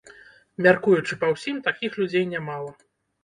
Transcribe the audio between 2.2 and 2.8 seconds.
нямала.